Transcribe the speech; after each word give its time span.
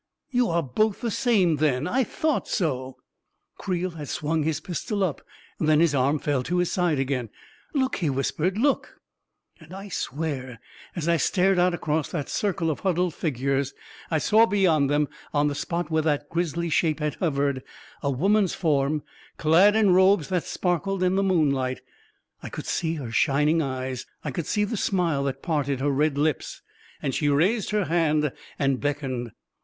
You 0.31 0.49
are 0.49 0.63
both 0.63 1.01
the 1.01 1.11
same, 1.11 1.57
then! 1.57 1.87
I 1.87 2.03
thought 2.03 2.47
so 2.47 2.85
1" 2.85 2.93
Creel 3.59 3.89
had 3.91 4.09
swung 4.09 4.41
his 4.41 4.59
pistol 4.59 5.03
up— 5.03 5.21
then 5.59 5.79
his 5.79 5.93
arm 5.93 6.17
fell 6.17 6.41
to 6.41 6.57
his 6.57 6.71
side 6.71 6.97
again." 6.97 7.29
Look!" 7.75 7.97
he 7.97 8.09
whispered." 8.09 8.57
Look!" 8.57 8.97
And 9.61 9.71
I 9.75 9.89
swear, 9.89 10.59
as 10.95 11.07
I 11.07 11.17
stared 11.17 11.59
out 11.59 11.75
across 11.75 12.09
that 12.09 12.29
circle 12.29 12.71
of 12.71 12.79
huddled 12.79 13.13
figures, 13.13 13.75
I 14.09 14.17
saw 14.17 14.47
beyond 14.47 14.89
them, 14.89 15.07
on 15.35 15.49
the 15.49 15.53
spot 15.53 15.91
where 15.91 16.01
that 16.01 16.29
grisly 16.31 16.69
shape 16.69 16.99
had 16.99 17.13
hovered, 17.19 17.61
a 18.01 18.09
woman's 18.09 18.55
form, 18.55 19.03
clad 19.37 19.75
in 19.75 19.91
robes 19.91 20.29
that 20.29 20.45
sparkled 20.45 21.03
in 21.03 21.15
the 21.15 21.21
moonlight; 21.21 21.81
I 22.41 22.49
could 22.49 22.65
see 22.65 22.95
her 22.95 23.11
shining 23.11 23.61
eyes; 23.61 24.07
I 24.23 24.31
could 24.31 24.47
see 24.47 24.63
the 24.63 24.77
smile 24.77 25.25
that 25.25 25.43
parted 25.43 25.79
her 25.79 25.91
red 25.91 26.17
lips; 26.17 26.63
and 27.03 27.13
she 27.13 27.29
raised 27.29 27.69
her 27.69 27.85
hand 27.85 28.31
and 28.57 28.81
beckoned 28.81 29.29